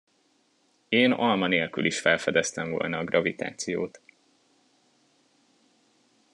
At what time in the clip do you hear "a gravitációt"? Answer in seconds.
2.97-4.01